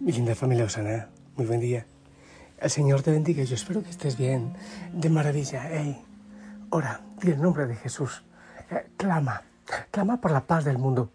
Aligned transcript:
Mi 0.00 0.12
linda 0.12 0.34
familia 0.34 0.64
Osana, 0.64 1.10
muy 1.36 1.44
buen 1.44 1.60
día. 1.60 1.84
El 2.56 2.70
Señor 2.70 3.02
te 3.02 3.10
bendiga, 3.10 3.44
yo 3.44 3.54
espero 3.54 3.82
que 3.82 3.90
estés 3.90 4.16
bien, 4.16 4.56
de 4.94 5.10
maravilla. 5.10 5.68
Hey, 5.70 6.02
ora, 6.70 7.02
di 7.20 7.32
el 7.32 7.42
nombre 7.42 7.66
de 7.66 7.76
Jesús. 7.76 8.24
Eh, 8.70 8.88
clama, 8.96 9.42
clama 9.90 10.18
por 10.18 10.30
la 10.30 10.46
paz 10.46 10.64
del 10.64 10.78
mundo. 10.78 11.12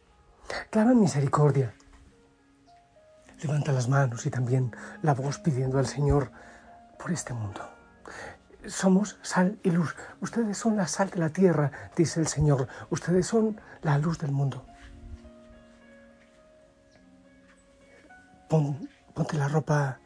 Clama 0.70 0.94
misericordia. 0.94 1.74
Levanta 3.42 3.72
las 3.72 3.90
manos 3.90 4.24
y 4.28 4.30
también 4.30 4.72
la 5.02 5.16
voz 5.16 5.40
pidiendo 5.40 5.80
al 5.80 5.88
Señor 5.88 6.30
por 7.00 7.12
este 7.12 7.34
mundo. 7.34 7.62
Somos 8.68 9.18
sal 9.24 9.58
y 9.64 9.72
luz. 9.72 9.96
Ustedes 10.22 10.60
son 10.60 10.78
la 10.78 10.88
sal 10.88 11.10
de 11.10 11.18
la 11.18 11.30
tierra, 11.30 11.72
dice 11.98 12.20
el 12.20 12.28
Señor. 12.28 12.68
Ustedes 12.92 13.26
son 13.26 13.60
la 13.82 13.98
luz 13.98 14.20
del 14.20 14.32
mundo. 14.32 14.64
Ponte 18.48 19.38
la 19.38 19.48
ropa 19.48 20.00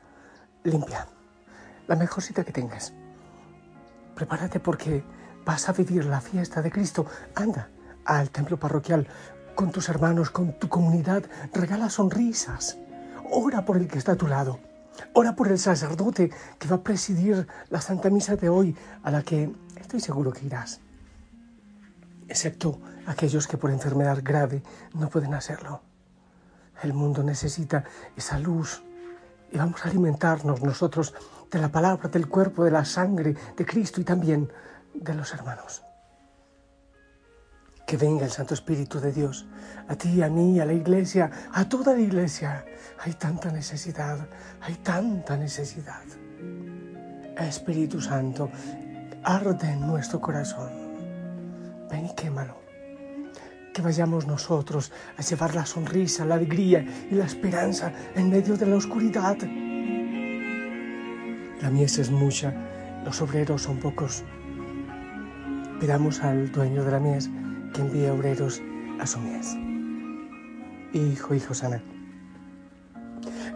limpia, 0.64 1.08
la 1.88 1.96
mejor 1.96 2.24
cita 2.24 2.44
que 2.44 2.52
tengas. 2.52 2.94
Prepárate 4.16 4.60
porque 4.60 5.04
vas 5.46 5.70
a 5.70 5.74
vivir 5.74 6.06
la 6.06 6.22
fiesta 6.22 6.62
de 6.62 6.72
Cristo. 6.72 7.06
Anda 7.36 7.70
al 8.06 8.30
templo 8.30 8.60
parroquial 8.60 9.08
con 9.56 9.72
tus 9.72 9.90
hermanos, 9.90 10.30
con 10.30 10.60
tu 10.60 10.70
comunidad. 10.70 11.24
Regala 11.54 11.90
sonrisas. 11.90 12.78
Ora 13.32 13.66
por 13.66 13.78
el 13.78 13.88
que 13.88 13.98
está 13.98 14.14
a 14.14 14.18
tu 14.18 14.28
lado. 14.28 14.60
Ora 15.14 15.36
por 15.36 15.48
el 15.48 15.60
sacerdote 15.60 16.32
que 16.58 16.68
va 16.68 16.78
a 16.78 16.84
presidir 16.84 17.48
la 17.70 17.82
Santa 17.82 18.10
Misa 18.10 18.36
de 18.36 18.50
hoy, 18.50 18.76
a 19.04 19.12
la 19.12 19.22
que 19.22 19.54
estoy 19.80 20.02
seguro 20.02 20.34
que 20.34 20.46
irás. 20.46 20.82
Excepto 22.28 22.80
aquellos 23.06 23.48
que 23.48 23.58
por 23.58 23.72
enfermedad 23.72 24.20
grave 24.22 24.62
no 24.94 25.10
pueden 25.10 25.34
hacerlo. 25.34 25.82
El 26.82 26.94
mundo 26.94 27.24
necesita 27.24 27.84
esa 28.16 28.40
luz 28.40 28.84
y 29.52 29.58
vamos 29.58 29.86
a 29.86 29.90
alimentarnos 29.90 30.62
nosotros 30.62 31.14
de 31.52 31.60
la 31.60 31.70
palabra, 31.70 32.10
del 32.10 32.28
cuerpo, 32.28 32.64
de 32.64 32.72
la 32.72 32.86
sangre 32.86 33.36
de 33.58 33.66
Cristo 33.66 34.00
y 34.00 34.04
también 34.04 34.52
de 34.94 35.14
los 35.14 35.34
hermanos. 35.34 35.84
Que 37.86 37.98
venga 37.98 38.26
el 38.26 38.32
Santo 38.32 38.54
Espíritu 38.54 39.00
de 39.00 39.12
Dios 39.12 39.48
a 39.88 39.96
ti, 39.96 40.22
a 40.22 40.30
mí, 40.30 40.60
a 40.60 40.66
la 40.66 40.74
iglesia, 40.74 41.32
a 41.52 41.68
toda 41.68 41.94
la 41.94 42.02
iglesia. 42.02 42.64
Hay 43.00 43.14
tanta 43.14 43.52
necesidad, 43.52 44.20
hay 44.62 44.76
tanta 44.76 45.36
necesidad. 45.36 46.04
Espíritu 47.36 48.00
Santo, 48.00 48.52
arde 49.24 49.72
en 49.72 49.88
nuestro 49.88 50.22
corazón. 50.22 50.70
Ven 51.90 52.06
y 52.06 52.14
quémalo 52.14 52.59
que 53.74 53.82
vayamos 53.82 54.28
nosotros 54.28 54.92
a 55.18 55.22
llevar 55.22 55.56
la 55.56 55.66
sonrisa, 55.66 56.26
la 56.26 56.36
alegría 56.36 56.86
y 57.10 57.16
la 57.16 57.26
esperanza 57.26 57.92
en 58.16 58.30
medio 58.30 58.58
de 58.58 58.66
la 58.66 58.76
oscuridad. 58.76 59.38
La 61.62 61.70
mies 61.70 61.98
es 61.98 62.10
mucha, 62.10 62.54
los 63.06 63.22
obreros 63.22 63.64
son 63.64 63.78
pocos. 63.78 64.24
Pidamos 65.80 66.22
al 66.22 66.52
dueño 66.52 66.84
de 66.84 66.92
la 66.92 67.00
mies 67.00 67.30
que 67.74 67.82
envíe 67.82 68.08
obreros 68.10 68.62
a 69.00 69.06
su 69.06 69.20
mies. 69.20 69.56
Hijo, 70.94 71.36
hijo 71.36 71.54
sana, 71.54 71.82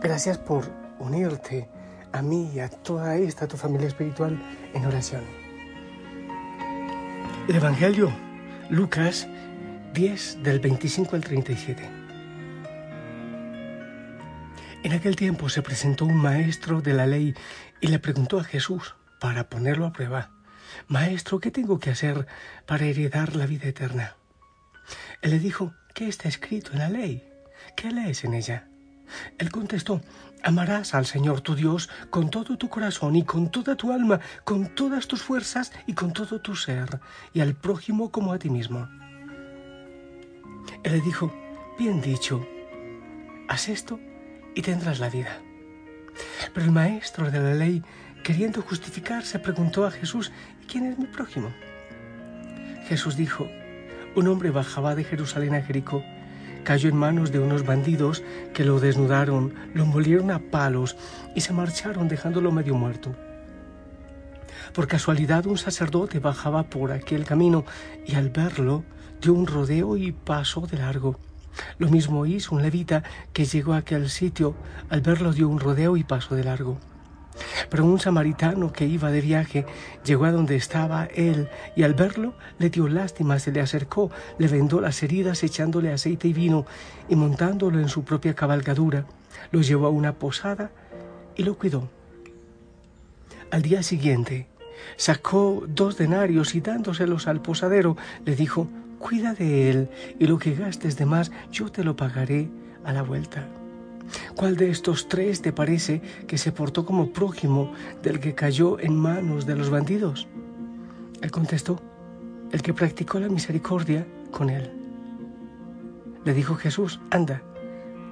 gracias 0.01 0.37
por 0.37 0.69
unirte 0.99 1.69
a 2.11 2.21
mí 2.21 2.51
y 2.53 2.59
a 2.59 2.69
toda 2.69 3.15
esta 3.15 3.47
tu 3.47 3.57
familia 3.57 3.87
espiritual 3.87 4.39
en 4.73 4.85
oración. 4.85 5.23
El 7.47 7.55
Evangelio, 7.55 8.11
Lucas 8.69 9.27
10 9.93 10.41
del 10.41 10.59
25 10.59 11.15
al 11.15 11.23
37. 11.23 11.87
En 14.81 14.91
aquel 14.91 15.15
tiempo 15.15 15.49
se 15.49 15.61
presentó 15.61 16.05
un 16.05 16.17
maestro 16.17 16.81
de 16.81 16.93
la 16.93 17.05
ley 17.05 17.35
y 17.79 17.87
le 17.89 17.99
preguntó 17.99 18.39
a 18.39 18.43
Jesús 18.43 18.95
para 19.19 19.49
ponerlo 19.49 19.85
a 19.85 19.93
prueba, 19.93 20.31
Maestro, 20.87 21.39
¿qué 21.39 21.51
tengo 21.51 21.77
que 21.79 21.91
hacer 21.91 22.25
para 22.65 22.85
heredar 22.85 23.35
la 23.35 23.45
vida 23.45 23.67
eterna? 23.67 24.15
Él 25.21 25.29
le 25.29 25.37
dijo, 25.37 25.75
¿qué 25.93 26.07
está 26.07 26.27
escrito 26.27 26.71
en 26.73 26.79
la 26.79 26.89
ley? 26.89 27.23
¿Qué 27.75 27.91
lees 27.91 28.23
en 28.23 28.33
ella? 28.33 28.67
Él 29.37 29.51
contestó, 29.51 30.01
amarás 30.41 30.95
al 30.95 31.05
Señor 31.05 31.41
tu 31.41 31.53
Dios 31.53 31.87
con 32.09 32.31
todo 32.31 32.57
tu 32.57 32.67
corazón 32.67 33.15
y 33.15 33.23
con 33.25 33.51
toda 33.51 33.75
tu 33.75 33.91
alma, 33.91 34.19
con 34.43 34.73
todas 34.73 35.07
tus 35.07 35.21
fuerzas 35.21 35.71
y 35.85 35.93
con 35.93 36.13
todo 36.13 36.41
tu 36.41 36.55
ser, 36.55 36.99
y 37.31 37.41
al 37.41 37.53
prójimo 37.53 38.11
como 38.11 38.33
a 38.33 38.39
ti 38.39 38.49
mismo. 38.49 38.89
Él 40.83 40.93
le 40.93 41.01
dijo, 41.01 41.31
bien 41.77 42.01
dicho, 42.01 42.45
haz 43.47 43.69
esto 43.69 43.99
y 44.55 44.61
tendrás 44.61 44.99
la 44.99 45.09
vida. 45.09 45.41
Pero 46.53 46.65
el 46.65 46.71
maestro 46.71 47.31
de 47.31 47.39
la 47.39 47.53
ley, 47.53 47.83
queriendo 48.23 48.61
justificarse, 48.61 49.39
preguntó 49.39 49.85
a 49.85 49.91
Jesús, 49.91 50.31
¿y 50.61 50.65
quién 50.65 50.85
es 50.85 50.97
mi 50.97 51.05
prójimo? 51.05 51.51
Jesús 52.87 53.15
dijo, 53.15 53.47
un 54.15 54.27
hombre 54.27 54.51
bajaba 54.51 54.95
de 54.95 55.03
Jerusalén 55.03 55.55
a 55.55 55.61
Jericó, 55.61 56.03
cayó 56.63 56.89
en 56.89 56.95
manos 56.95 57.31
de 57.31 57.39
unos 57.39 57.65
bandidos 57.65 58.23
que 58.53 58.63
lo 58.63 58.79
desnudaron, 58.79 59.53
lo 59.73 59.85
molieron 59.85 60.31
a 60.31 60.39
palos 60.39 60.95
y 61.35 61.41
se 61.41 61.53
marcharon 61.53 62.07
dejándolo 62.07 62.51
medio 62.51 62.75
muerto. 62.75 63.15
Por 64.73 64.87
casualidad 64.87 65.45
un 65.45 65.57
sacerdote 65.57 66.19
bajaba 66.19 66.63
por 66.63 66.91
aquel 66.91 67.25
camino 67.25 67.65
y 68.05 68.15
al 68.15 68.29
verlo 68.29 68.83
dio 69.23 69.33
un 69.33 69.47
rodeo 69.47 69.95
y 69.95 70.11
pasó 70.11 70.67
de 70.67 70.77
largo. 70.77 71.17
Lo 71.77 71.87
mismo 71.87 72.25
hizo 72.25 72.55
un 72.55 72.61
levita 72.61 73.03
que 73.31 73.45
llegó 73.45 73.73
a 73.73 73.77
aquel 73.77 74.09
sitio, 74.09 74.53
al 74.89 74.99
verlo 74.99 75.31
dio 75.31 75.47
un 75.47 75.61
rodeo 75.61 75.95
y 75.95 76.03
pasó 76.03 76.35
de 76.35 76.43
largo. 76.43 76.77
Pero 77.69 77.85
un 77.85 77.99
samaritano 77.99 78.73
que 78.73 78.85
iba 78.85 79.11
de 79.11 79.21
viaje 79.21 79.65
llegó 80.03 80.25
a 80.25 80.31
donde 80.31 80.57
estaba 80.57 81.05
él 81.05 81.47
y 81.75 81.83
al 81.83 81.93
verlo 81.93 82.33
le 82.59 82.69
dio 82.69 82.87
lástima, 82.89 83.39
se 83.39 83.51
le 83.51 83.61
acercó, 83.61 84.11
le 84.37 84.47
vendó 84.49 84.81
las 84.81 85.01
heridas 85.01 85.41
echándole 85.43 85.93
aceite 85.93 86.27
y 86.27 86.33
vino 86.33 86.65
y 87.07 87.15
montándolo 87.15 87.79
en 87.79 87.87
su 87.87 88.03
propia 88.03 88.35
cabalgadura, 88.35 89.05
lo 89.51 89.61
llevó 89.61 89.87
a 89.87 89.89
una 89.89 90.13
posada 90.13 90.69
y 91.35 91.43
lo 91.43 91.57
cuidó. 91.57 91.89
Al 93.51 93.61
día 93.61 93.83
siguiente 93.83 94.47
sacó 94.97 95.63
dos 95.65 95.97
denarios 95.97 96.55
y 96.55 96.61
dándoselos 96.61 97.27
al 97.27 97.41
posadero 97.41 97.95
le 98.25 98.35
dijo, 98.35 98.67
cuida 99.03 99.33
de 99.33 99.69
él 99.69 99.89
y 100.17 100.27
lo 100.27 100.37
que 100.37 100.55
gastes 100.55 100.95
de 100.97 101.05
más 101.05 101.29
yo 101.51 101.69
te 101.69 101.83
lo 101.83 101.97
pagaré 101.97 102.49
a 102.85 102.93
la 102.93 103.01
vuelta. 103.01 103.45
¿Cuál 104.35 104.55
de 104.55 104.69
estos 104.69 105.09
tres 105.09 105.41
te 105.41 105.51
parece 105.51 106.01
que 106.25 106.37
se 106.37 106.53
portó 106.53 106.85
como 106.85 107.11
prójimo 107.11 107.73
del 108.01 108.21
que 108.21 108.33
cayó 108.33 108.79
en 108.79 108.95
manos 108.95 109.45
de 109.45 109.55
los 109.55 109.69
bandidos? 109.69 110.27
Él 111.21 111.31
contestó, 111.31 111.81
el 112.51 112.61
que 112.61 112.73
practicó 112.73 113.19
la 113.19 113.27
misericordia 113.27 114.07
con 114.31 114.49
él. 114.49 114.71
Le 116.23 116.33
dijo 116.33 116.55
Jesús, 116.55 117.01
anda, 117.11 117.41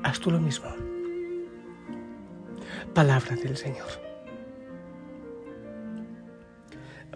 haz 0.04 0.20
tú 0.20 0.30
lo 0.30 0.42
mismo. 0.42 0.68
Palabra 2.94 3.38
del 3.38 3.56
Señor 3.56 4.11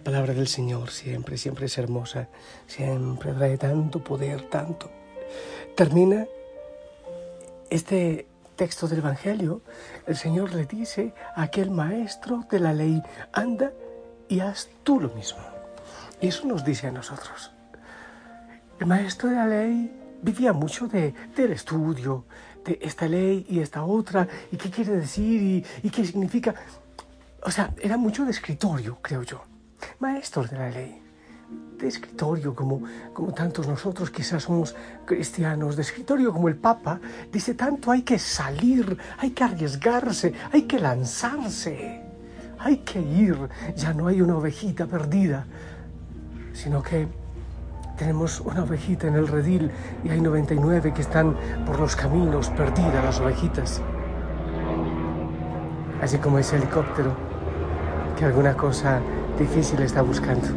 palabra 0.06 0.34
del 0.34 0.46
Señor 0.46 0.90
siempre, 0.90 1.36
siempre 1.36 1.66
es 1.66 1.76
hermosa, 1.78 2.28
siempre 2.68 3.32
trae 3.32 3.58
tanto 3.58 4.04
poder, 4.04 4.48
tanto. 4.48 4.88
Termina 5.74 6.26
este 7.70 8.28
texto 8.54 8.86
del 8.86 9.00
Evangelio, 9.00 9.62
el 10.06 10.16
Señor 10.16 10.54
le 10.54 10.64
dice 10.64 11.12
a 11.34 11.42
aquel 11.42 11.72
maestro 11.72 12.46
de 12.48 12.60
la 12.60 12.72
ley, 12.72 13.02
anda 13.32 13.72
y 14.28 14.38
haz 14.38 14.68
tú 14.84 15.00
lo 15.00 15.08
mismo. 15.08 15.40
Y 16.20 16.28
eso 16.28 16.46
nos 16.46 16.64
dice 16.64 16.86
a 16.86 16.92
nosotros. 16.92 17.50
El 18.78 18.86
maestro 18.86 19.28
de 19.28 19.34
la 19.34 19.46
ley 19.48 19.90
vivía 20.22 20.52
mucho 20.52 20.86
de, 20.86 21.14
del 21.34 21.50
estudio, 21.50 22.26
de 22.64 22.78
esta 22.80 23.08
ley 23.08 23.44
y 23.48 23.58
esta 23.58 23.82
otra, 23.82 24.28
y 24.52 24.56
qué 24.56 24.70
quiere 24.70 24.92
decir 24.92 25.42
y, 25.42 25.66
y 25.82 25.90
qué 25.90 26.04
significa. 26.04 26.54
O 27.42 27.50
sea, 27.50 27.74
era 27.82 27.96
mucho 27.96 28.24
de 28.24 28.30
escritorio, 28.30 28.98
creo 29.02 29.24
yo. 29.24 29.55
Maestros 29.98 30.50
de 30.50 30.58
la 30.58 30.70
ley 30.70 31.02
de 31.78 31.88
escritorio, 31.88 32.54
como, 32.54 32.82
como 33.12 33.32
tantos 33.32 33.68
nosotros 33.68 34.10
quizás 34.10 34.42
somos 34.42 34.74
cristianos, 35.04 35.76
de 35.76 35.82
escritorio 35.82 36.32
como 36.32 36.48
el 36.48 36.56
Papa, 36.56 36.98
dice 37.30 37.54
tanto 37.54 37.90
hay 37.90 38.02
que 38.02 38.18
salir, 38.18 38.96
hay 39.18 39.30
que 39.30 39.44
arriesgarse, 39.44 40.32
hay 40.52 40.62
que 40.62 40.78
lanzarse, 40.78 42.02
hay 42.58 42.78
que 42.78 43.00
ir, 43.00 43.36
ya 43.76 43.92
no 43.92 44.08
hay 44.08 44.22
una 44.22 44.36
ovejita 44.36 44.86
perdida, 44.86 45.46
sino 46.52 46.82
que 46.82 47.06
tenemos 47.96 48.40
una 48.40 48.62
ovejita 48.62 49.06
en 49.06 49.14
el 49.14 49.28
redil 49.28 49.70
y 50.04 50.08
hay 50.08 50.20
99 50.20 50.92
que 50.94 51.02
están 51.02 51.36
por 51.64 51.78
los 51.78 51.94
caminos 51.94 52.50
perdidas 52.50 53.04
las 53.04 53.20
ovejitas. 53.20 53.82
Así 56.02 56.18
como 56.18 56.38
ese 56.38 56.56
helicóptero 56.56 57.14
que 58.18 58.24
alguna 58.24 58.56
cosa 58.56 59.00
difícil 59.38 59.80
está 59.82 60.02
buscando. 60.02 60.48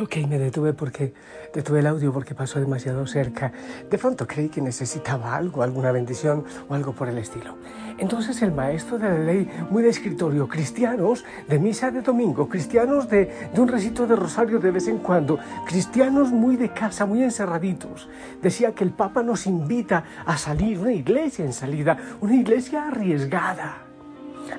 Ok, 0.00 0.16
me 0.28 0.40
detuve 0.40 0.72
porque 0.72 1.14
detuve 1.54 1.78
el 1.78 1.86
audio 1.86 2.12
porque 2.12 2.34
pasó 2.34 2.58
demasiado 2.58 3.06
cerca. 3.06 3.52
De 3.88 3.96
pronto 3.96 4.26
creí 4.26 4.48
que 4.48 4.60
necesitaba 4.60 5.36
algo, 5.36 5.62
alguna 5.62 5.92
bendición 5.92 6.44
o 6.68 6.74
algo 6.74 6.92
por 6.92 7.08
el 7.08 7.16
estilo. 7.16 7.56
Entonces 7.96 8.42
el 8.42 8.50
maestro 8.50 8.98
de 8.98 9.08
la 9.08 9.18
ley, 9.20 9.48
muy 9.70 9.84
de 9.84 9.90
escritorio, 9.90 10.48
cristianos 10.48 11.24
de 11.48 11.60
misa 11.60 11.92
de 11.92 12.02
domingo, 12.02 12.48
cristianos 12.48 13.08
de, 13.08 13.50
un 13.56 13.68
recito 13.68 14.04
de 14.04 14.16
rosario 14.16 14.58
de 14.58 14.72
vez 14.72 14.88
en 14.88 14.98
cuando, 14.98 15.38
cristianos 15.64 16.32
muy 16.32 16.56
de 16.56 16.70
casa, 16.70 17.06
muy 17.06 17.22
encerraditos, 17.22 18.08
decía 18.42 18.74
que 18.74 18.82
el 18.82 18.90
Papa 18.90 19.22
nos 19.22 19.46
invita 19.46 20.04
a 20.26 20.36
salir, 20.36 20.80
una 20.80 20.92
iglesia 20.92 21.44
en 21.44 21.52
salida, 21.52 21.96
una 22.20 22.34
iglesia 22.34 22.88
arriesgada. 22.88 23.93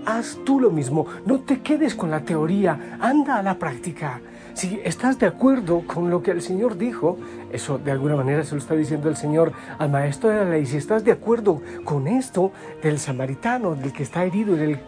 Haz 0.05 0.37
tú 0.45 0.59
lo 0.59 0.71
mismo, 0.71 1.05
no 1.25 1.39
te 1.39 1.61
quedes 1.61 1.95
con 1.95 2.11
la 2.11 2.21
teoría, 2.21 2.97
anda 2.99 3.37
a 3.37 3.43
la 3.43 3.57
práctica. 3.57 4.21
Si 4.55 4.79
estás 4.85 5.19
de 5.19 5.25
acuerdo 5.25 5.83
con 5.85 6.09
lo 6.09 6.23
que 6.23 6.31
el 6.31 6.41
Señor 6.41 6.77
dijo, 6.77 7.17
eso 7.51 7.77
de 7.77 7.91
alguna 7.91 8.15
manera 8.15 8.43
se 8.45 8.55
lo 8.55 8.59
está 8.59 8.73
diciendo 8.73 9.09
el 9.09 9.17
Señor 9.17 9.51
al 9.77 9.89
maestro 9.89 10.29
de 10.29 10.37
la 10.37 10.49
ley, 10.51 10.65
si 10.65 10.77
estás 10.77 11.03
de 11.03 11.11
acuerdo 11.11 11.61
con 11.83 12.07
esto 12.07 12.53
del 12.81 12.97
samaritano, 12.97 13.75
del 13.75 13.91
que 13.91 14.03
está 14.03 14.23
herido 14.23 14.55
en, 14.55 14.79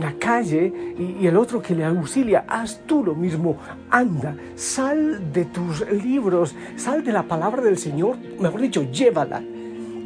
la 0.00 0.14
calle 0.18 0.94
y, 0.98 1.22
y 1.22 1.26
el 1.28 1.36
otro 1.36 1.62
que 1.62 1.76
le 1.76 1.84
auxilia, 1.84 2.44
haz 2.48 2.80
tú 2.86 3.04
lo 3.04 3.14
mismo, 3.14 3.56
anda, 3.88 4.36
sal 4.56 5.32
de 5.32 5.44
tus 5.44 5.88
libros, 5.92 6.56
sal 6.74 7.04
de 7.04 7.12
la 7.12 7.22
palabra 7.22 7.62
del 7.62 7.78
Señor, 7.78 8.16
mejor 8.40 8.60
dicho, 8.60 8.82
llévala, 8.82 9.42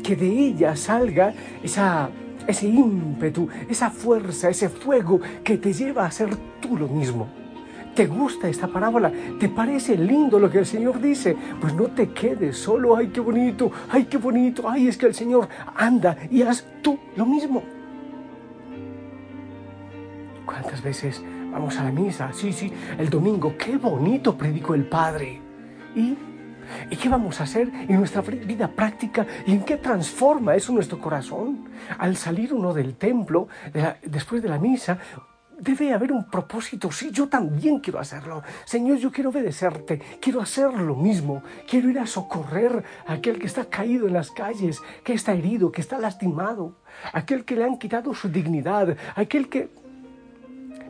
que 0.02 0.16
de 0.16 0.28
ella 0.28 0.76
salga 0.76 1.32
esa 1.62 2.10
ese 2.48 2.66
ímpetu, 2.66 3.46
esa 3.68 3.90
fuerza, 3.90 4.48
ese 4.48 4.70
fuego 4.70 5.20
que 5.44 5.58
te 5.58 5.72
lleva 5.72 6.04
a 6.04 6.06
hacer 6.06 6.34
tú 6.60 6.76
lo 6.78 6.88
mismo. 6.88 7.28
¿Te 7.94 8.06
gusta 8.06 8.48
esta 8.48 8.68
parábola? 8.68 9.12
¿Te 9.38 9.48
parece 9.48 9.96
lindo 9.98 10.38
lo 10.38 10.50
que 10.50 10.60
el 10.60 10.66
Señor 10.66 11.00
dice? 11.00 11.36
Pues 11.60 11.74
no 11.74 11.88
te 11.88 12.10
quedes 12.10 12.56
solo, 12.56 12.96
ay, 12.96 13.08
qué 13.08 13.20
bonito, 13.20 13.70
ay, 13.90 14.04
qué 14.04 14.16
bonito, 14.16 14.68
ay, 14.68 14.88
es 14.88 14.96
que 14.96 15.06
el 15.06 15.14
Señor 15.14 15.48
anda 15.76 16.16
y 16.30 16.42
haz 16.42 16.64
tú 16.80 16.98
lo 17.16 17.26
mismo. 17.26 17.62
¿Cuántas 20.46 20.82
veces 20.82 21.22
vamos 21.52 21.76
a 21.76 21.84
la 21.84 21.92
misa? 21.92 22.32
Sí, 22.32 22.52
sí, 22.52 22.72
el 22.98 23.10
domingo, 23.10 23.54
qué 23.58 23.76
bonito 23.76 24.38
predicó 24.38 24.74
el 24.74 24.88
Padre. 24.88 25.42
¿Y? 25.94 26.16
¿Y 26.90 26.96
qué 26.96 27.08
vamos 27.08 27.40
a 27.40 27.44
hacer 27.44 27.70
en 27.88 27.96
nuestra 27.96 28.22
vida 28.22 28.68
práctica 28.68 29.26
y 29.46 29.52
en 29.52 29.64
qué 29.64 29.76
transforma 29.76 30.54
eso 30.54 30.72
nuestro 30.72 30.98
corazón? 31.00 31.68
Al 31.98 32.16
salir 32.16 32.52
uno 32.52 32.72
del 32.72 32.96
templo, 32.96 33.48
después 34.04 34.42
de 34.42 34.48
la 34.48 34.58
misa, 34.58 34.98
Debe 35.58 35.92
haber 35.92 36.12
un 36.12 36.24
propósito. 36.24 36.92
Sí, 36.92 37.10
yo 37.10 37.28
también 37.28 37.80
quiero 37.80 37.98
hacerlo. 37.98 38.42
Señor, 38.64 38.98
yo 38.98 39.10
quiero 39.10 39.30
obedecerte. 39.30 40.00
Quiero 40.20 40.40
hacer 40.40 40.72
lo 40.72 40.94
mismo. 40.94 41.42
Quiero 41.68 41.90
ir 41.90 41.98
a 41.98 42.06
socorrer 42.06 42.84
a 43.06 43.14
aquel 43.14 43.40
que 43.40 43.46
está 43.46 43.64
caído 43.64 44.06
en 44.06 44.12
las 44.12 44.30
calles, 44.30 44.80
que 45.02 45.14
está 45.14 45.32
herido, 45.32 45.72
que 45.72 45.80
está 45.80 45.98
lastimado. 45.98 46.76
Aquel 47.12 47.44
que 47.44 47.56
le 47.56 47.64
han 47.64 47.76
quitado 47.76 48.14
su 48.14 48.28
dignidad. 48.28 48.96
Aquel 49.16 49.48
que... 49.48 49.68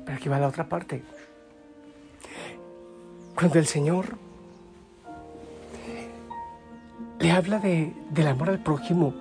Pero 0.04 0.18
aquí 0.18 0.28
va 0.28 0.38
la 0.38 0.48
otra 0.48 0.68
parte. 0.68 1.02
Cuando 3.34 3.58
el 3.58 3.66
Señor 3.66 4.18
le 7.18 7.30
habla 7.32 7.58
de, 7.58 7.94
del 8.10 8.26
amor 8.26 8.50
al 8.50 8.62
prójimo, 8.62 9.14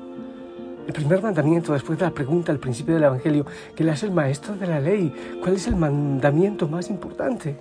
el 0.88 0.94
primer 0.94 1.22
mandamiento, 1.22 1.74
después 1.74 2.00
de 2.00 2.06
la 2.06 2.14
pregunta 2.14 2.52
al 2.52 2.60
principio 2.60 2.94
del 2.94 3.04
Evangelio, 3.04 3.46
que 3.76 3.84
le 3.84 3.92
hace 3.92 4.06
el 4.06 4.14
maestro 4.14 4.56
de 4.56 4.68
la 4.68 4.80
ley, 4.80 5.14
¿cuál 5.42 5.56
es 5.56 5.68
el 5.68 5.76
mandamiento 5.76 6.70
más 6.70 6.90
importante? 6.90 7.60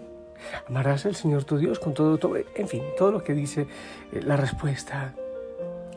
Amarás 0.68 1.06
al 1.06 1.16
Señor 1.16 1.44
tu 1.44 1.58
Dios 1.58 1.80
con 1.80 1.92
todo, 1.92 2.18
todo, 2.18 2.36
en 2.36 2.68
fin, 2.68 2.82
todo 2.96 3.10
lo 3.10 3.24
que 3.24 3.34
dice 3.34 3.66
eh, 4.12 4.20
la 4.22 4.36
respuesta. 4.36 5.14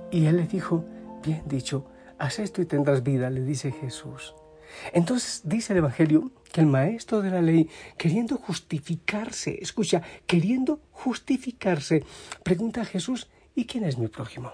Y 0.09 0.25
él 0.25 0.37
le 0.37 0.47
dijo, 0.47 0.85
bien 1.23 1.43
dicho, 1.45 1.85
haz 2.17 2.39
esto 2.39 2.63
y 2.63 2.65
tendrás 2.65 3.03
vida, 3.03 3.29
le 3.29 3.41
dice 3.41 3.71
Jesús. 3.71 4.33
Entonces 4.93 5.41
dice 5.43 5.73
el 5.73 5.79
Evangelio 5.79 6.31
que 6.51 6.61
el 6.61 6.67
maestro 6.67 7.21
de 7.21 7.29
la 7.29 7.41
ley, 7.41 7.69
queriendo 7.97 8.37
justificarse, 8.37 9.59
escucha, 9.61 10.01
queriendo 10.25 10.79
justificarse, 10.91 12.03
pregunta 12.43 12.81
a 12.81 12.85
Jesús, 12.85 13.29
¿y 13.59 13.65
quién 13.65 13.83
es 13.83 13.97
mi 13.97 14.07
prójimo? 14.07 14.53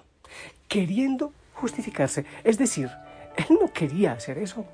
Queriendo 0.67 1.31
justificarse. 1.53 2.25
Es 2.43 2.57
decir, 2.57 2.89
él 3.37 3.57
no 3.61 3.71
quería 3.71 4.13
hacer 4.13 4.39
eso. 4.39 4.65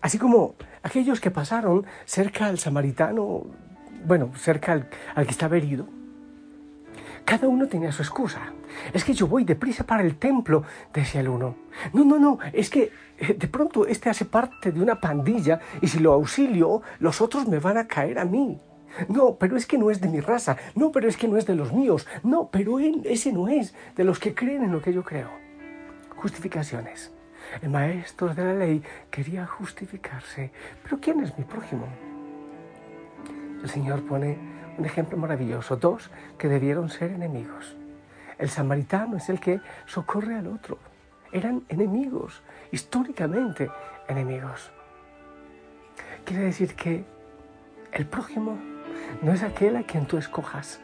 Así 0.00 0.18
como 0.18 0.56
aquellos 0.82 1.20
que 1.20 1.30
pasaron 1.30 1.86
cerca 2.04 2.46
al 2.46 2.58
samaritano, 2.58 3.46
bueno, 4.04 4.32
cerca 4.36 4.72
al, 5.14 5.26
que 5.26 5.30
estaba 5.30 5.56
herido, 5.56 5.86
cada 7.24 7.46
uno 7.46 7.68
tenía 7.68 7.92
su 7.92 8.02
excusa. 8.02 8.52
Es 8.92 9.04
que 9.04 9.14
yo 9.14 9.28
voy 9.28 9.44
deprisa 9.44 9.84
para 9.84 10.02
el 10.02 10.16
templo, 10.16 10.64
decía 10.92 11.20
el 11.20 11.28
uno. 11.28 11.54
No, 11.92 12.04
no, 12.04 12.18
no, 12.18 12.38
es 12.52 12.68
que 12.68 12.90
eh, 13.16 13.34
de 13.34 13.46
pronto 13.46 13.86
este 13.86 14.10
hace 14.10 14.24
parte 14.24 14.72
de 14.72 14.82
una 14.82 15.00
pandilla 15.00 15.60
y 15.80 15.86
si 15.86 16.00
lo 16.00 16.12
auxilio, 16.12 16.82
los 16.98 17.20
otros 17.20 17.46
me 17.46 17.60
van 17.60 17.78
a 17.78 17.86
caer 17.86 18.18
a 18.18 18.24
mí. 18.24 18.58
No, 19.08 19.36
pero 19.36 19.56
es 19.56 19.66
que 19.66 19.78
no 19.78 19.90
es 19.90 20.00
de 20.00 20.08
mi 20.08 20.20
raza. 20.20 20.56
No, 20.74 20.92
pero 20.92 21.08
es 21.08 21.16
que 21.16 21.28
no 21.28 21.36
es 21.36 21.46
de 21.46 21.54
los 21.54 21.72
míos. 21.72 22.06
No, 22.22 22.48
pero 22.50 22.78
ese 22.78 23.32
no 23.32 23.48
es 23.48 23.74
de 23.96 24.04
los 24.04 24.18
que 24.18 24.34
creen 24.34 24.64
en 24.64 24.72
lo 24.72 24.80
que 24.82 24.92
yo 24.92 25.02
creo 25.02 25.44
justificaciones. 26.24 27.12
El 27.60 27.68
maestro 27.68 28.34
de 28.34 28.42
la 28.42 28.54
ley 28.54 28.82
quería 29.10 29.46
justificarse. 29.46 30.50
Pero 30.82 30.98
¿quién 30.98 31.20
es 31.20 31.36
mi 31.36 31.44
prójimo? 31.44 31.86
El 33.62 33.68
Señor 33.68 34.02
pone 34.06 34.38
un 34.78 34.86
ejemplo 34.86 35.18
maravilloso. 35.18 35.76
Dos 35.76 36.10
que 36.38 36.48
debieron 36.48 36.88
ser 36.88 37.10
enemigos. 37.10 37.76
El 38.38 38.48
samaritano 38.48 39.18
es 39.18 39.28
el 39.28 39.38
que 39.38 39.60
socorre 39.84 40.36
al 40.36 40.46
otro. 40.46 40.78
Eran 41.30 41.64
enemigos, 41.68 42.42
históricamente 42.72 43.70
enemigos. 44.08 44.70
Quiere 46.24 46.44
decir 46.44 46.74
que 46.74 47.04
el 47.92 48.06
prójimo 48.06 48.58
no 49.22 49.32
es 49.32 49.42
aquel 49.42 49.76
a 49.76 49.82
quien 49.82 50.06
tú 50.06 50.18
escojas, 50.18 50.80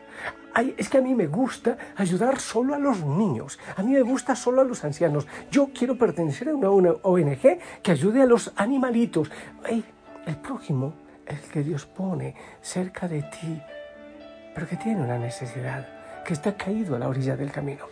es 0.77 0.89
que 0.89 0.99
a 0.99 1.01
mí 1.01 1.15
me 1.15 1.27
gusta 1.27 1.77
ayudar 1.97 2.41
solo 2.41 2.75
a 2.75 2.79
los 2.79 3.05
niños, 3.05 3.59
a 3.77 3.83
mí 3.83 3.93
me 3.93 4.03
gusta 4.03 4.35
solo 4.35 4.61
a 4.61 4.65
los 4.65 4.85
ancianos. 4.85 5.27
Yo 5.51 5.71
quiero 5.73 5.97
pertenecer 5.97 6.49
a 6.49 6.55
una, 6.55 6.91
ONG 7.03 7.59
que 7.83 7.93
ayude 7.93 8.23
a 8.23 8.27
los 8.27 8.53
animalitos. 8.57 9.31
el 9.69 10.37
prójimo 10.37 10.95
es 11.27 11.45
el 11.45 11.51
que 11.51 11.63
Dios 11.63 11.87
pone 11.87 12.35
cerca 12.61 13.09
de 13.09 13.23
ti, 13.23 13.63
pero 14.55 14.67
que 14.67 14.77
tiene 14.77 15.03
una 15.03 15.19
necesidad, 15.19 15.89
que 16.25 16.33
está 16.33 16.57
caído 16.57 16.97
a 16.97 16.99
la 16.99 17.09
orilla 17.09 17.37
del 17.37 17.53
camino. 17.53 17.87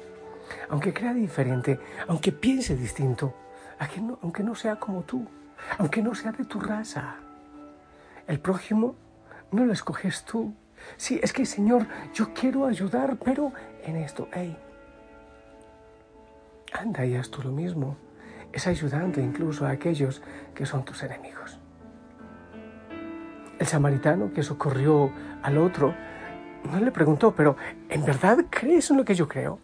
Aunque 0.71 0.93
crea 0.93 1.15
diferente, 1.15 1.79
aunque 2.09 2.33
piense 2.33 2.77
distinto, 2.77 3.35
aunque 4.23 4.43
no 4.43 4.55
sea 4.55 4.77
como 4.77 5.03
tú, 5.03 5.27
aunque 5.79 6.03
no 6.03 6.15
sea 6.15 6.33
de 6.33 6.45
tu 6.45 6.59
raza. 6.59 7.17
El 8.27 8.41
prójimo 8.41 8.97
no 9.51 9.65
lo 9.65 9.73
escoges 9.73 10.25
tú, 10.25 10.55
Sí, 10.97 11.21
es 11.23 11.33
que 11.33 11.47
Señor, 11.47 11.87
yo 12.15 12.33
quiero 12.35 12.67
ayudar, 12.67 13.17
pero 13.23 13.53
en 13.85 13.97
esto, 13.97 14.29
hey, 14.33 14.57
anda 16.73 17.05
y 17.05 17.17
haz 17.17 17.31
tú 17.31 17.43
lo 17.43 17.51
mismo. 17.51 17.97
Es 18.53 18.67
ayudando 18.67 19.21
incluso 19.21 19.67
a 19.67 19.71
aquellos 19.71 20.23
que 20.55 20.67
son 20.67 20.85
tus 20.85 21.03
enemigos. 21.03 21.59
El 23.59 23.67
samaritano 23.67 24.33
que 24.33 24.43
socorrió 24.43 25.13
al 25.43 25.59
otro 25.59 25.95
no 26.71 26.81
le 26.81 26.91
preguntó, 26.91 27.35
pero 27.35 27.57
¿en 27.89 28.05
verdad 28.05 28.39
crees 28.49 28.91
en 28.91 28.97
lo 28.97 29.05
que 29.05 29.15
yo 29.15 29.29
creo? 29.29 29.59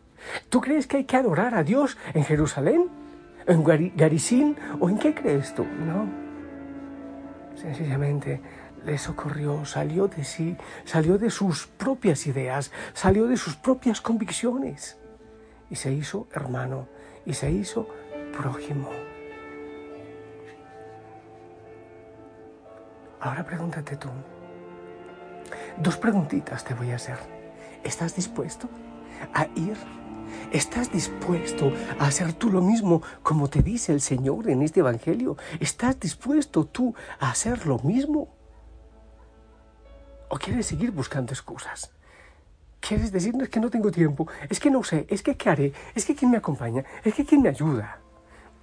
¿Tú 0.48 0.60
crees 0.60 0.86
que 0.86 0.98
hay 0.98 1.04
que 1.04 1.16
adorar 1.16 1.54
a 1.54 1.64
Dios 1.64 1.96
en 2.12 2.24
Jerusalén? 2.24 2.88
¿En 3.46 3.62
Garizín? 3.64 4.56
¿O 4.80 4.88
en 4.88 4.98
qué 4.98 5.14
crees 5.14 5.54
tú? 5.54 5.64
No. 5.64 6.08
Sencillamente 7.56 8.40
le 8.84 8.98
socorrió, 8.98 9.64
salió 9.64 10.08
de 10.08 10.24
sí, 10.24 10.56
salió 10.84 11.18
de 11.18 11.30
sus 11.30 11.66
propias 11.66 12.26
ideas, 12.26 12.70
salió 12.92 13.26
de 13.26 13.36
sus 13.36 13.56
propias 13.56 14.00
convicciones 14.00 14.98
y 15.70 15.76
se 15.76 15.92
hizo 15.92 16.28
hermano 16.32 16.88
y 17.24 17.34
se 17.34 17.50
hizo 17.50 17.88
prójimo. 18.36 18.90
Ahora 23.20 23.44
pregúntate 23.44 23.96
tú. 23.96 24.08
Dos 25.78 25.96
preguntitas 25.96 26.62
te 26.64 26.74
voy 26.74 26.90
a 26.90 26.96
hacer. 26.96 27.18
¿Estás 27.82 28.14
dispuesto 28.14 28.68
a 29.32 29.46
ir? 29.56 29.76
¿Estás 30.52 30.92
dispuesto 30.92 31.72
a 31.98 32.06
hacer 32.06 32.32
tú 32.34 32.50
lo 32.50 32.60
mismo 32.60 33.02
como 33.22 33.48
te 33.48 33.62
dice 33.62 33.92
el 33.92 34.00
Señor 34.00 34.50
en 34.50 34.62
este 34.62 34.80
Evangelio? 34.80 35.36
¿Estás 35.58 35.98
dispuesto 35.98 36.66
tú 36.66 36.94
a 37.18 37.30
hacer 37.30 37.66
lo 37.66 37.78
mismo? 37.78 38.28
¿O 40.34 40.36
quieres 40.36 40.66
seguir 40.66 40.90
buscando 40.90 41.32
excusas? 41.32 41.92
¿Quieres 42.80 43.12
decir, 43.12 43.36
es 43.40 43.48
que 43.48 43.60
no 43.60 43.70
tengo 43.70 43.92
tiempo, 43.92 44.26
es 44.50 44.58
que 44.58 44.68
no 44.68 44.82
sé, 44.82 45.06
es 45.08 45.22
que 45.22 45.36
qué 45.36 45.48
haré, 45.48 45.72
es 45.94 46.04
que 46.04 46.16
quién 46.16 46.32
me 46.32 46.38
acompaña, 46.38 46.84
es 47.04 47.14
que 47.14 47.24
quién 47.24 47.40
me 47.40 47.50
ayuda? 47.50 48.00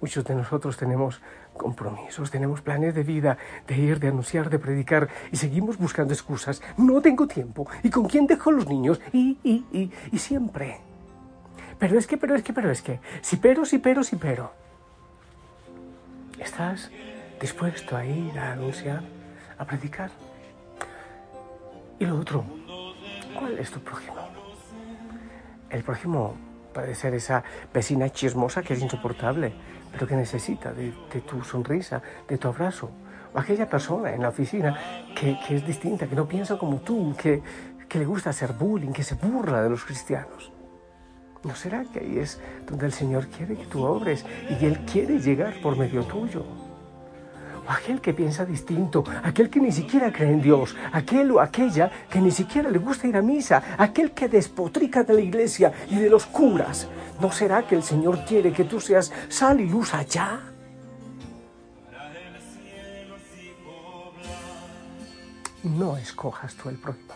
Muchos 0.02 0.22
de 0.22 0.34
nosotros 0.34 0.76
tenemos 0.76 1.22
compromisos, 1.56 2.30
tenemos 2.30 2.60
planes 2.60 2.94
de 2.94 3.04
vida, 3.04 3.38
de 3.66 3.74
ir, 3.74 4.00
de 4.00 4.08
anunciar, 4.08 4.50
de 4.50 4.58
predicar 4.58 5.08
y 5.32 5.38
seguimos 5.38 5.78
buscando 5.78 6.12
excusas. 6.12 6.60
No 6.76 7.00
tengo 7.00 7.26
tiempo. 7.26 7.66
¿Y 7.82 7.88
con 7.88 8.04
quién 8.04 8.26
dejo 8.26 8.52
los 8.52 8.68
niños? 8.68 9.00
Y, 9.10 9.38
y, 9.42 9.64
y, 9.72 9.90
y 10.12 10.18
siempre. 10.18 10.78
Pero 11.78 11.98
es 11.98 12.06
que, 12.06 12.18
pero 12.18 12.34
es 12.34 12.42
que, 12.42 12.52
pero 12.52 12.70
es 12.70 12.82
que. 12.82 13.00
Si 13.22 13.36
pero, 13.36 13.64
si 13.64 13.78
pero, 13.78 14.04
si 14.04 14.16
pero. 14.16 14.52
¿Estás 16.38 16.90
dispuesto 17.40 17.96
a 17.96 18.04
ir 18.04 18.38
a 18.38 18.52
anunciar, 18.52 19.02
a 19.56 19.64
predicar? 19.64 20.10
Y 22.02 22.04
lo 22.04 22.18
otro, 22.18 22.44
¿cuál 23.38 23.56
es 23.60 23.70
tu 23.70 23.78
prójimo? 23.78 24.16
El 25.70 25.84
prójimo 25.84 26.34
puede 26.74 26.96
ser 26.96 27.14
esa 27.14 27.44
vecina 27.72 28.10
chismosa 28.10 28.60
que 28.60 28.74
es 28.74 28.82
insoportable, 28.82 29.52
pero 29.92 30.08
que 30.08 30.16
necesita 30.16 30.72
de, 30.72 30.90
tu 31.20 31.44
sonrisa, 31.44 32.02
de 32.26 32.38
tu 32.38 32.48
abrazo. 32.48 32.90
O 33.32 33.38
aquella 33.38 33.70
persona 33.70 34.12
en 34.12 34.20
la 34.20 34.30
oficina 34.30 34.76
que, 35.14 35.38
es 35.48 35.64
distinta, 35.64 36.08
que 36.08 36.16
no 36.16 36.26
piensa 36.26 36.58
como 36.58 36.80
tú, 36.80 37.14
que, 37.16 37.40
que 37.88 38.00
le 38.00 38.04
gusta 38.04 38.30
hacer 38.30 38.52
bullying, 38.52 38.90
que 38.90 39.04
se 39.04 39.14
burla 39.14 39.62
de 39.62 39.70
los 39.70 39.84
cristianos. 39.84 40.50
¿No 41.44 41.54
será 41.54 41.84
que 41.84 42.00
ahí 42.00 42.18
es 42.18 42.40
donde 42.66 42.86
el 42.86 42.92
Señor 42.92 43.28
quiere 43.28 43.54
que 43.54 43.66
tú 43.66 43.84
obres 43.84 44.26
y 44.50 44.64
Él 44.64 44.80
quiere 44.86 45.20
llegar 45.20 45.54
por 45.62 45.78
medio 45.78 46.02
tuyo? 46.02 46.71
Aquel 47.66 48.00
que 48.00 48.12
piensa 48.12 48.44
distinto, 48.44 49.04
aquel 49.22 49.48
que 49.48 49.60
ni 49.60 49.70
siquiera 49.70 50.12
cree 50.12 50.32
en 50.32 50.42
Dios, 50.42 50.74
aquel 50.92 51.30
o 51.30 51.40
aquella 51.40 51.90
que 52.10 52.20
ni 52.20 52.30
siquiera 52.30 52.68
le 52.68 52.78
gusta 52.78 53.06
ir 53.06 53.16
a 53.16 53.22
misa, 53.22 53.62
aquel 53.78 54.10
que 54.10 54.28
despotrica 54.28 55.04
de 55.04 55.14
la 55.14 55.20
iglesia 55.20 55.72
y 55.88 55.96
de 55.96 56.10
los 56.10 56.26
curas. 56.26 56.88
¿No 57.20 57.30
será 57.30 57.66
que 57.66 57.76
el 57.76 57.82
Señor 57.82 58.24
quiere 58.24 58.52
que 58.52 58.64
tú 58.64 58.80
seas 58.80 59.12
sal 59.28 59.60
y 59.60 59.68
luz 59.68 59.94
allá? 59.94 60.40
No 65.62 65.96
escojas 65.96 66.54
tú 66.54 66.68
el 66.68 66.76
prójimo. 66.78 67.14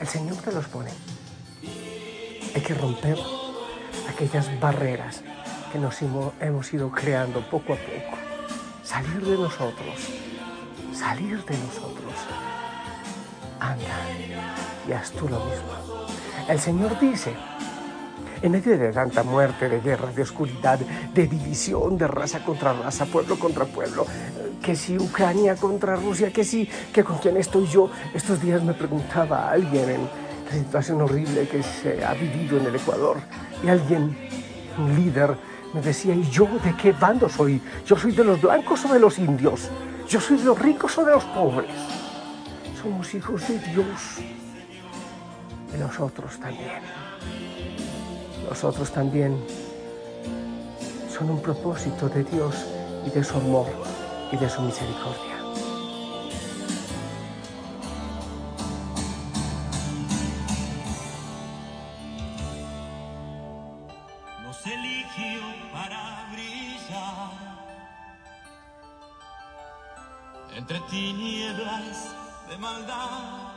El 0.00 0.06
Señor 0.06 0.36
te 0.36 0.52
los 0.52 0.64
pone. 0.66 0.90
Hay 2.54 2.62
que 2.62 2.72
romper 2.72 3.18
aquellas 4.08 4.48
barreras 4.58 5.22
que 5.70 5.78
nos 5.78 6.00
hemos 6.40 6.72
ido 6.72 6.90
creando 6.90 7.42
poco 7.50 7.74
a 7.74 7.76
poco 7.76 8.25
salir 8.96 9.26
de 9.26 9.36
nosotros, 9.36 9.94
salir 10.94 11.44
de 11.44 11.58
nosotros. 11.58 12.14
Anda 13.60 13.84
y 14.88 14.92
haz 14.92 15.10
tú 15.10 15.28
lo 15.28 15.38
mismo. 15.44 16.06
El 16.48 16.58
Señor 16.58 16.98
dice, 16.98 17.34
en 18.40 18.52
medio 18.52 18.78
de 18.78 18.92
tanta 18.92 19.22
muerte, 19.22 19.68
de 19.68 19.80
guerra, 19.80 20.10
de 20.12 20.22
oscuridad, 20.22 20.78
de 20.78 21.26
división, 21.26 21.98
de 21.98 22.06
raza 22.06 22.42
contra 22.42 22.72
raza, 22.72 23.04
pueblo 23.04 23.38
contra 23.38 23.66
pueblo, 23.66 24.06
que 24.62 24.74
si 24.74 24.96
Ucrania 24.96 25.56
contra 25.56 25.96
Rusia, 25.96 26.32
que 26.32 26.44
sí, 26.44 26.66
que 26.90 27.04
con 27.04 27.18
quién 27.18 27.36
estoy 27.36 27.66
yo. 27.66 27.90
Estos 28.14 28.40
días 28.40 28.62
me 28.62 28.72
preguntaba 28.72 29.48
a 29.48 29.50
alguien 29.52 29.90
en 29.90 30.08
la 30.46 30.52
situación 30.52 31.02
horrible 31.02 31.46
que 31.48 31.62
se 31.62 32.02
ha 32.02 32.14
vivido 32.14 32.58
en 32.58 32.66
el 32.66 32.76
Ecuador 32.76 33.18
y 33.62 33.68
alguien, 33.68 34.16
un 34.78 34.94
líder, 34.94 35.36
me 35.76 35.82
decía, 35.82 36.14
¿y 36.14 36.22
yo 36.30 36.48
de 36.64 36.74
qué 36.74 36.92
bando 36.92 37.28
soy? 37.28 37.60
¿Yo 37.84 37.96
soy 37.98 38.12
de 38.12 38.24
los 38.24 38.40
blancos 38.40 38.82
o 38.86 38.92
de 38.94 38.98
los 38.98 39.18
indios? 39.18 39.68
¿Yo 40.08 40.18
soy 40.18 40.38
de 40.38 40.44
los 40.44 40.58
ricos 40.58 40.96
o 40.96 41.04
de 41.04 41.12
los 41.12 41.24
pobres? 41.24 41.70
Somos 42.80 43.12
hijos 43.12 43.46
de 43.46 43.58
Dios. 43.58 44.18
Y 45.74 45.78
nosotros 45.78 46.38
también. 46.38 46.80
Nosotros 48.48 48.90
también 48.90 49.36
son 51.12 51.28
un 51.28 51.42
propósito 51.42 52.08
de 52.08 52.24
Dios 52.24 52.54
y 53.06 53.10
de 53.10 53.22
su 53.22 53.36
amor 53.36 53.66
y 54.32 54.36
de 54.38 54.48
su 54.48 54.62
misericordia. 54.62 55.36
Entre 70.56 70.80
tinieblas 70.90 72.14
de 72.48 72.56
maldad. 72.56 73.52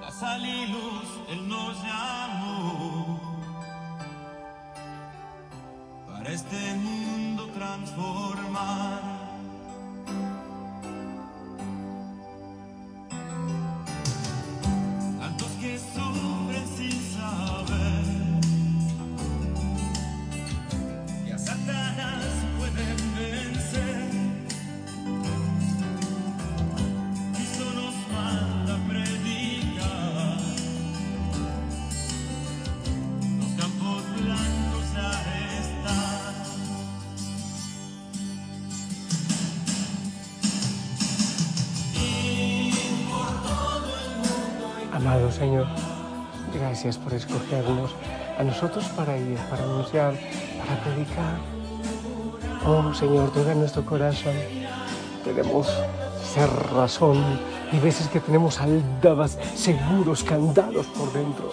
La 0.00 0.10
sal 0.10 0.44
y 0.44 0.66
luz 0.66 1.08
Él 1.28 1.48
nos 1.48 1.82
llamó 1.82 3.18
para 6.06 6.30
este 6.30 6.74
mundo 6.74 7.48
transformar. 7.54 9.15
Amado 45.06 45.30
Señor, 45.30 45.68
gracias 46.52 46.98
por 46.98 47.14
escogernos 47.14 47.92
a 48.36 48.42
nosotros 48.42 48.84
para 48.96 49.16
ir, 49.16 49.38
para 49.48 49.62
anunciar, 49.62 50.14
para 50.58 50.82
predicar. 50.82 51.38
Oh 52.66 52.92
Señor, 52.92 53.32
toca 53.32 53.54
nuestro 53.54 53.86
corazón. 53.86 54.34
Tenemos 55.24 55.68
ser 56.34 56.50
razón 56.74 57.22
y 57.70 57.78
veces 57.78 58.08
que 58.08 58.18
tenemos 58.18 58.60
aldabas 58.60 59.38
seguros, 59.54 60.24
candados 60.24 60.86
por 60.86 61.12
dentro. 61.12 61.52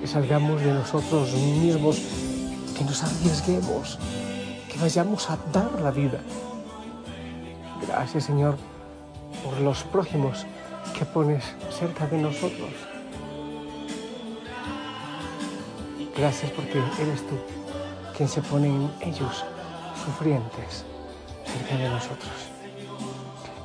Que 0.00 0.08
salgamos 0.08 0.60
de 0.60 0.74
nosotros 0.74 1.32
mismos, 1.34 2.02
que 2.76 2.82
nos 2.84 3.00
arriesguemos, 3.04 3.96
que 4.68 4.80
vayamos 4.80 5.30
a 5.30 5.38
dar 5.52 5.70
la 5.80 5.92
vida. 5.92 6.18
Gracias 7.86 8.24
Señor 8.24 8.56
por 9.44 9.60
los 9.60 9.84
prójimos 9.84 10.44
que 10.98 11.04
pones 11.04 11.44
cerca 11.70 12.06
de 12.06 12.18
nosotros. 12.18 12.70
Gracias 16.16 16.50
porque 16.52 16.78
eres 17.00 17.26
tú 17.26 17.36
quien 18.16 18.28
se 18.28 18.42
pone 18.42 18.68
en 18.68 18.90
ellos 19.00 19.44
sufrientes 20.04 20.84
cerca 21.44 21.76
de 21.76 21.88
nosotros. 21.88 22.32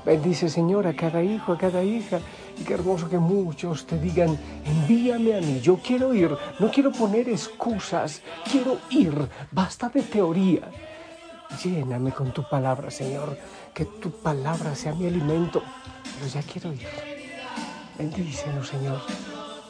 Bendice, 0.06 0.48
Señor, 0.48 0.88
a 0.88 0.96
cada 0.96 1.22
hijo, 1.22 1.52
a 1.52 1.58
cada 1.58 1.84
hija. 1.84 2.20
Y 2.58 2.64
qué 2.64 2.74
hermoso 2.74 3.10
que 3.10 3.20
muchos 3.20 3.86
te 3.86 4.00
digan, 4.00 4.40
envíame 4.66 5.36
a 5.36 5.42
mí, 5.42 5.60
yo 5.60 5.78
quiero 5.78 6.14
ir, 6.14 6.36
no 6.60 6.72
quiero 6.72 6.92
poner 6.92 7.30
excusas, 7.30 8.22
quiero 8.50 8.80
ir, 8.90 9.14
basta 9.52 9.90
de 9.90 10.02
teoría. 10.02 10.62
Lléname 11.64 12.12
con 12.14 12.32
tu 12.32 12.48
palabra, 12.50 12.90
Señor, 12.90 13.38
que 13.74 13.86
tu 13.86 14.10
palabra 14.10 14.76
sea 14.76 14.94
mi 14.96 15.06
alimento, 15.06 15.62
pero 16.16 16.28
ya 16.28 16.42
quiero 16.44 16.74
ir. 16.74 16.88
Bendícenos, 17.98 18.68
Señor, 18.68 19.02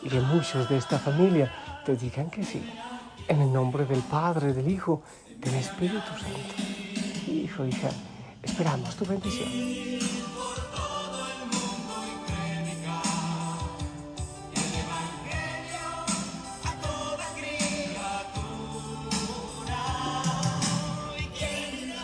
y 0.03 0.10
que 0.10 0.20
muchos 0.20 0.67
de 0.70 0.77
esta 0.77 1.00
familia 1.00 1.51
te 1.86 1.96
digan 1.96 2.29
que 2.29 2.44
sí. 2.44 2.62
En 3.27 3.41
el 3.41 3.51
nombre 3.51 3.86
del 3.86 4.01
Padre, 4.01 4.53
del 4.53 4.70
Hijo, 4.70 5.01
del 5.38 5.56
Espíritu 5.56 6.12
Santo. 6.20 7.32
Hijo, 7.32 7.65
hija, 7.65 7.89
Esperamos 8.48 8.96
tu 8.96 9.06
bendición. 9.06 9.50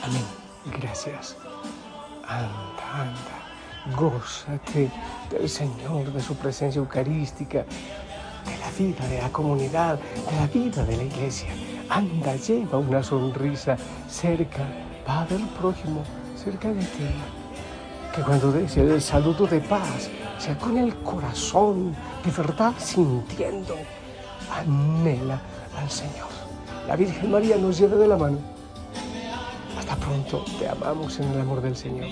Amén. 0.03 0.25
Gracias. 0.79 1.37
Gózate 3.91 4.89
del 5.29 5.49
Señor, 5.49 6.13
de 6.13 6.21
su 6.21 6.35
presencia 6.35 6.79
eucarística, 6.79 7.65
de 8.45 8.57
la 8.57 8.71
vida 8.77 9.07
de 9.07 9.21
la 9.21 9.29
comunidad, 9.29 9.99
de 9.99 10.35
la 10.39 10.47
vida 10.47 10.85
de 10.85 10.97
la 10.97 11.03
iglesia. 11.03 11.49
Anda, 11.89 12.35
lleva 12.37 12.77
una 12.77 13.03
sonrisa 13.03 13.75
cerca, 14.07 14.63
va 15.07 15.25
ver 15.25 15.41
prójimo 15.59 16.01
cerca 16.35 16.69
de 16.69 16.81
ti. 16.81 17.09
Que 18.15 18.21
cuando 18.21 18.53
des 18.53 18.77
el 18.77 19.01
saludo 19.01 19.47
de 19.47 19.59
paz 19.59 20.09
sea 20.37 20.57
con 20.57 20.77
el 20.77 20.95
corazón 21.03 21.93
de 22.23 22.31
verdad 22.31 22.73
sintiendo. 22.77 23.75
Anhela 24.49 25.41
al 25.77 25.89
Señor. 25.89 26.29
La 26.87 26.95
Virgen 26.95 27.31
María 27.31 27.57
nos 27.57 27.77
lleva 27.77 27.97
de 27.97 28.07
la 28.07 28.17
mano. 28.17 28.37
Hasta 29.77 29.95
pronto, 29.97 30.45
te 30.57 30.69
amamos 30.69 31.19
en 31.19 31.31
el 31.31 31.41
amor 31.41 31.61
del 31.61 31.75
Señor. 31.75 32.07